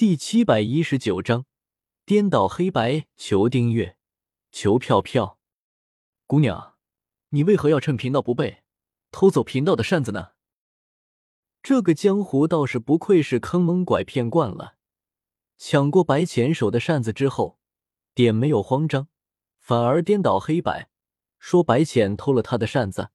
[0.00, 1.44] 第七百一十九章，
[2.06, 3.04] 颠倒黑白。
[3.18, 3.98] 求订阅，
[4.50, 5.38] 求票票。
[6.26, 6.78] 姑娘，
[7.28, 8.62] 你为何要趁贫道不备，
[9.10, 10.30] 偷走贫道的扇子呢？
[11.62, 14.76] 这个江湖道士不愧是坑蒙拐骗惯了，
[15.58, 17.58] 抢过白浅手的扇子之后，
[18.14, 19.08] 点没有慌张，
[19.58, 20.88] 反而颠倒黑白，
[21.38, 23.10] 说白浅偷了他的扇子。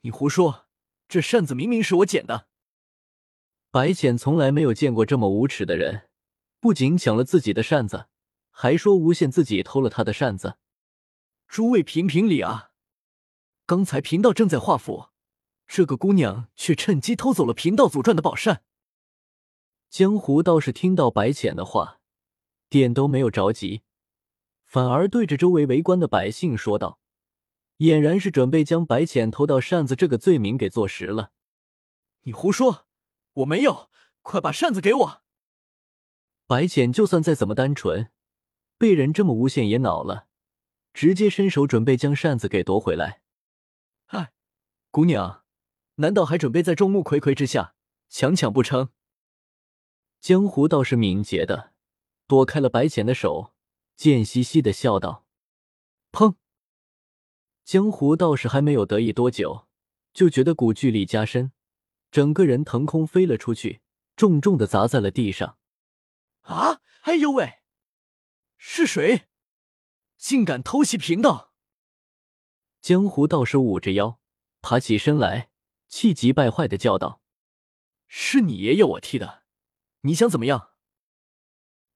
[0.00, 0.66] 你胡说，
[1.06, 2.48] 这扇子明明是我捡的。
[3.72, 6.08] 白浅从来没有见过这么无耻的人，
[6.58, 8.08] 不仅抢了自己的扇子，
[8.50, 10.56] 还说诬陷自己偷了他的扇子。
[11.46, 12.72] 诸位评评理啊！
[13.66, 15.10] 刚才贫道正在画符，
[15.68, 18.64] 这个姑娘却趁机偷走了贫道祖传的宝扇。
[19.88, 22.00] 江湖道士听到白浅的话，
[22.68, 23.82] 点都没有着急，
[24.64, 26.98] 反而对着周围围观的百姓说道，
[27.78, 31.30] 俨然是准备将白浅偷到扇子这个罪名给坐实了。
[32.22, 32.88] 你胡说！
[33.34, 33.90] 我没有，
[34.22, 35.22] 快把扇子给我！
[36.46, 38.10] 白浅就算再怎么单纯，
[38.76, 40.26] 被人这么诬陷也恼了，
[40.92, 43.22] 直接伸手准备将扇子给夺回来。
[44.06, 44.32] 哎，
[44.90, 45.44] 姑娘，
[45.96, 47.74] 难道还准备在众目睽睽之下
[48.08, 48.90] 强抢不成？
[50.20, 51.72] 江湖倒是敏捷的
[52.26, 53.54] 躲开了白浅的手，
[53.96, 55.24] 贱兮兮的笑道
[56.10, 56.34] ：“砰！”
[57.64, 59.68] 江湖道士还没有得意多久，
[60.12, 61.52] 就觉得古巨力加深。
[62.10, 63.82] 整个人腾空飞了出去，
[64.16, 65.58] 重重的砸在了地上。
[66.42, 66.80] 啊！
[67.02, 67.60] 哎呦喂！
[68.58, 69.28] 是谁？
[70.18, 71.54] 竟敢偷袭贫道！
[72.80, 74.20] 江湖道士捂着腰，
[74.60, 75.50] 爬起身来，
[75.88, 77.22] 气急败坏的叫道
[78.06, 79.44] ：“是你爷爷我踢的，
[80.02, 80.72] 你想怎么样？”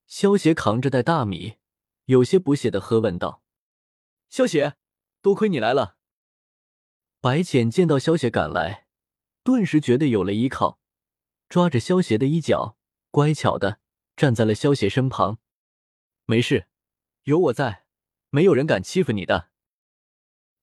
[0.06, 1.58] 萧邪扛着袋大米，
[2.04, 3.42] 有些不屑的喝问道
[4.30, 4.76] ：“萧邪，
[5.20, 5.98] 多亏你来了。”
[7.20, 8.83] 白浅见到萧邪赶来。
[9.44, 10.80] 顿时觉得有了依靠，
[11.50, 12.78] 抓着萧邪的衣角，
[13.10, 13.78] 乖巧的
[14.16, 15.38] 站在了萧邪身旁。
[16.24, 16.66] 没事，
[17.24, 17.84] 有我在，
[18.30, 19.50] 没有人敢欺负你的。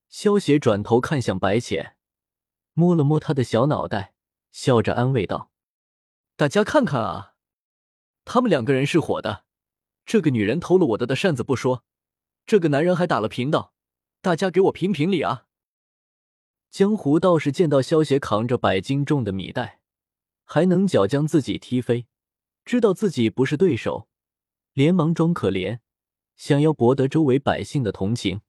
[0.09, 1.95] 萧邪转头看向白浅，
[2.73, 4.15] 摸了摸他的小脑袋，
[4.51, 5.51] 笑着安慰道
[6.35, 7.35] ：“大家看看啊，
[8.25, 9.45] 他们两个人是火的。
[10.07, 11.85] 这个女人偷了我的的扇子不说，
[12.47, 13.75] 这个男人还打了贫道，
[14.21, 15.45] 大家给我评评理啊！”
[16.71, 19.81] 江湖道士见到萧邪扛着百斤重的米袋，
[20.45, 22.07] 还能脚将自己踢飞，
[22.63, 24.07] 知道自己不是对手，
[24.71, 25.79] 连忙装可怜，
[26.37, 28.39] 想要博得周围百姓的同情。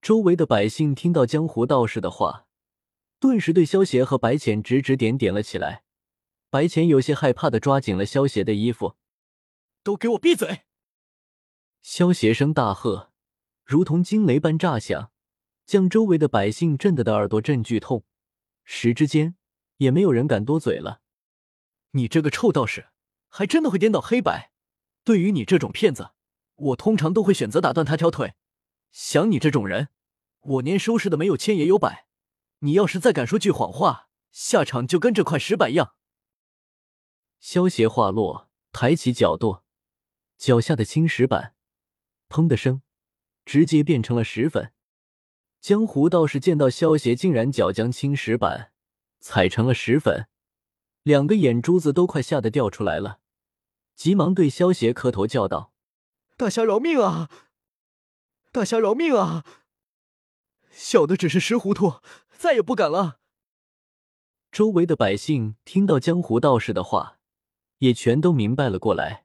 [0.00, 2.46] 周围的百姓听到江湖道士的话，
[3.20, 5.84] 顿时对萧邪和白浅指指点点了起来。
[6.48, 8.94] 白浅有些害怕的抓紧了萧邪的衣服
[9.84, 10.62] ：“都给我闭嘴！”
[11.82, 13.12] 萧邪声大喝，
[13.62, 15.10] 如同惊雷般炸响。
[15.66, 18.04] 将周围的百姓震得的耳朵震剧痛，
[18.64, 19.34] 时之间
[19.78, 21.00] 也没有人敢多嘴了。
[21.90, 22.90] 你这个臭道士，
[23.28, 24.52] 还真的会颠倒黑白？
[25.02, 26.10] 对于你这种骗子，
[26.54, 28.34] 我通常都会选择打断他条腿。
[28.92, 29.88] 像你这种人，
[30.40, 32.06] 我年收拾的没有千也有百。
[32.60, 35.94] 你要是再敢说句谎话，下场就跟这块石板一样。
[37.40, 39.64] 萧邪话落，抬起脚跺，
[40.38, 41.54] 脚下的青石板，
[42.28, 42.82] 砰的声，
[43.44, 44.72] 直接变成了石粉。
[45.66, 48.70] 江湖道士见到萧邪竟然脚将青石板
[49.18, 50.28] 踩成了石粉，
[51.02, 53.18] 两个眼珠子都快吓得掉出来了，
[53.96, 55.72] 急忙对萧邪磕头叫道
[56.38, 57.28] ：“大侠饶命啊！
[58.52, 59.44] 大侠饶命啊！
[60.70, 61.94] 小的只是识糊涂，
[62.30, 63.18] 再也不敢了。”
[64.52, 67.18] 周围的百姓听到江湖道士的话，
[67.78, 69.24] 也全都明白了过来，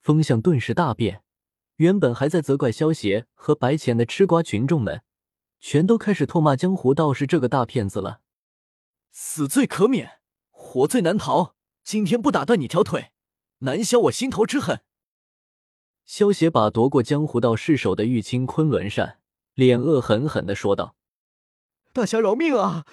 [0.00, 1.22] 风向顿时大变。
[1.74, 5.02] 原本还在责怪萧邪和白浅的吃瓜群众们。
[5.68, 8.20] 全都开始唾骂江湖道士这个大骗子了，
[9.10, 10.20] 死罪可免，
[10.52, 11.56] 活罪难逃。
[11.82, 13.10] 今天不打断你条腿，
[13.58, 14.84] 难消我心头之恨。
[16.04, 19.18] 萧邪把夺过江湖道士手的玉清昆仑扇，
[19.54, 20.94] 脸恶狠狠的说道
[21.92, 22.86] ：“大侠饶命啊！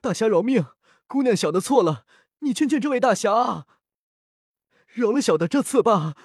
[0.00, 0.66] 大侠饶命！
[1.06, 2.04] 姑娘小的错了，
[2.40, 3.68] 你劝劝这位大侠啊！
[4.86, 6.16] 饶了小的这次吧，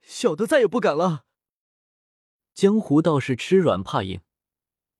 [0.00, 1.26] 小的再也不敢了。”
[2.54, 4.20] 江湖道士吃软怕硬，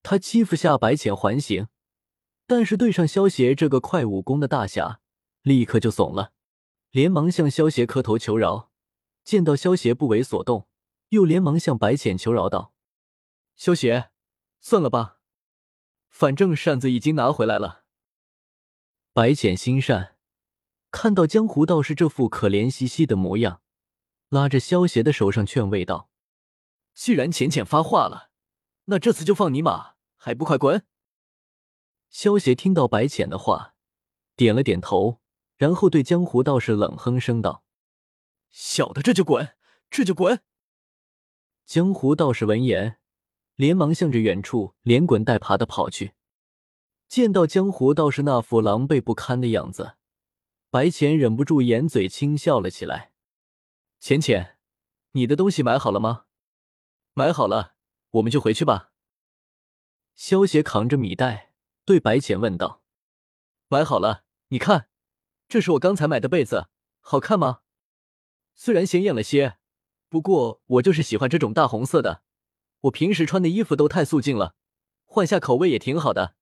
[0.02, 1.68] 他欺负下白浅还行，
[2.46, 5.00] 但是对上萧邪这个快武功的大侠，
[5.42, 6.32] 立刻就怂了，
[6.90, 8.70] 连忙向萧邪磕头求饶。
[9.24, 10.66] 见到萧邪不为所动，
[11.10, 12.74] 又连忙向白浅求饶道
[13.54, 14.10] ：“萧邪，
[14.60, 15.20] 算了吧，
[16.08, 17.84] 反正扇子已经拿回来了。”
[19.14, 20.16] 白浅心善，
[20.90, 23.62] 看到江湖道士这副可怜兮兮的模样，
[24.30, 26.10] 拉着萧邪的手上劝慰道。
[26.94, 28.30] 既然浅浅发话了，
[28.84, 30.86] 那这次就放你马，还不快滚！
[32.10, 33.74] 萧邪听到白浅的话，
[34.36, 35.20] 点了点头，
[35.56, 37.64] 然后对江湖道士冷哼声道
[38.50, 39.56] ：“小的这就滚，
[39.90, 40.42] 这就滚！
[41.64, 42.98] 江湖道士闻言，
[43.56, 46.12] 连忙向着远处连滚带爬的跑去。
[47.08, 49.94] 见到江湖道士那副狼狈不堪的样子，
[50.70, 53.12] 白浅忍不住掩嘴轻笑了起来。
[54.00, 54.58] 浅浅，
[55.12, 56.24] 你的东西买好了吗？
[57.14, 57.74] 买好了，
[58.12, 58.90] 我们就回去吧。
[60.14, 61.52] 萧邪扛着米袋，
[61.84, 62.82] 对白浅问道
[63.68, 64.88] ：“买好了，你看，
[65.46, 66.68] 这是我刚才买的被子，
[67.00, 67.60] 好看吗？
[68.54, 69.58] 虽然显眼了些，
[70.08, 72.22] 不过我就是喜欢这种大红色的。
[72.82, 74.54] 我平时穿的衣服都太素净了，
[75.04, 76.34] 换下口味也挺好的。”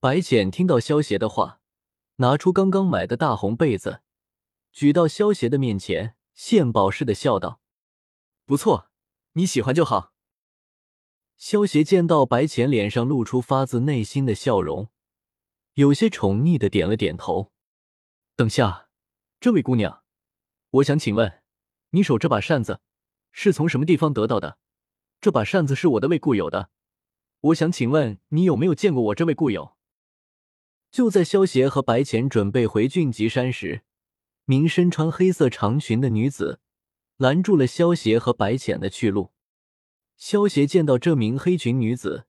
[0.00, 1.60] 白浅听到萧邪的话，
[2.16, 4.02] 拿出刚刚买的大红被子，
[4.72, 7.60] 举到萧邪的面前，献宝似的笑道
[8.44, 8.90] ：“不错，
[9.34, 10.12] 你喜欢就好。”
[11.38, 14.90] 萧邪见到白浅脸上露出发自内心的笑容，
[15.74, 17.52] 有些宠溺的点了点头。
[18.36, 18.88] 等下，
[19.38, 20.02] 这位姑娘，
[20.70, 21.42] 我想请问，
[21.90, 22.80] 你手这把扇子
[23.30, 24.58] 是从什么地方得到的？
[25.20, 26.70] 这把扇子是我的位故友的，
[27.40, 29.76] 我想请问你有没有见过我这位故友？
[30.90, 33.82] 就在萧邪和白浅准备回俊极山时，
[34.44, 36.60] 名身穿黑色长裙的女子
[37.16, 39.32] 拦住了萧邪和白浅的去路。
[40.16, 42.26] 萧邪见到这名黑裙女子，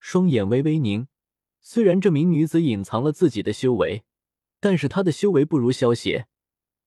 [0.00, 1.08] 双眼微微凝。
[1.60, 4.04] 虽然这名女子隐藏了自己的修为，
[4.58, 6.26] 但是她的修为不如萧邪，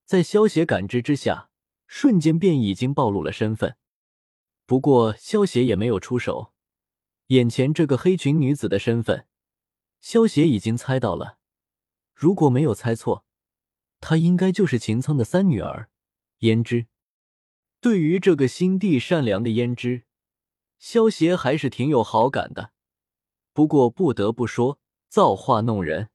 [0.03, 1.49] 在萧邪感知之下，
[1.87, 3.77] 瞬间便已经暴露了身份。
[4.65, 6.53] 不过萧邪也没有出手，
[7.27, 9.27] 眼前这个黑裙女子的身份，
[10.01, 11.37] 萧邪已经猜到了。
[12.13, 13.25] 如果没有猜错，
[14.01, 15.89] 她应该就是秦苍的三女儿
[16.39, 16.87] 胭脂。
[17.85, 20.05] 对于这个心地善良的胭脂。
[20.79, 22.71] 萧邪还是挺有好感的，
[23.53, 26.09] 不过不得不说，造化弄人。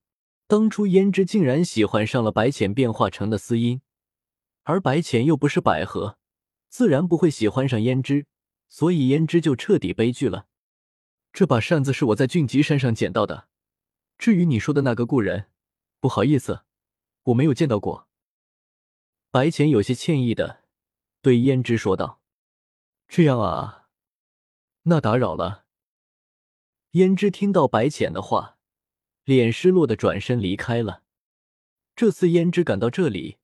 [0.48, 3.82] 当初胭脂竟然喜欢上了白浅变化成的司音，
[4.64, 6.18] 而白浅又不是百合，
[6.68, 8.26] 自然不会喜欢上胭脂，
[8.68, 10.48] 所以胭脂就彻底悲剧了。
[11.32, 13.46] 这把扇子是我在俊吉山上捡到的，
[14.18, 15.46] 至于你说的那个故人，
[16.00, 16.62] 不好意思，
[17.26, 18.08] 我没有见到过。
[19.30, 20.59] 白浅有些歉意的
[21.22, 22.20] 对胭脂说道
[23.06, 23.88] ：“这样啊。”
[24.84, 25.66] 那打扰了。
[26.92, 28.58] 胭脂听到白浅的话，
[29.24, 31.02] 脸失落的转身离开了。
[31.94, 33.36] 这次胭脂赶到这里，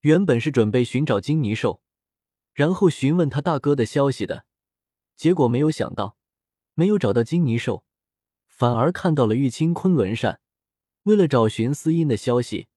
[0.00, 1.82] 原本是准备寻找金泥兽，
[2.54, 4.46] 然后询问他大哥的消息的。
[5.16, 6.16] 结果没有想到，
[6.74, 7.84] 没有找到金泥兽，
[8.46, 10.40] 反而看到了玉清昆仑扇。
[11.02, 12.68] 为了找寻司音的消息，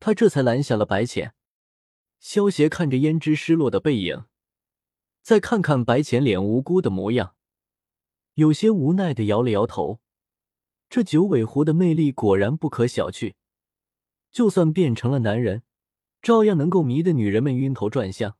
[0.00, 1.34] 他这才拦下了白浅。
[2.18, 4.24] 萧邪看着胭脂失落的背影，
[5.22, 7.34] 再看看白浅脸无辜的模样。
[8.34, 10.00] 有些无奈的摇了摇头，
[10.88, 13.34] 这九尾狐的魅力果然不可小觑，
[14.30, 15.64] 就算变成了男人，
[16.22, 18.37] 照样能够迷得女人们晕头转向。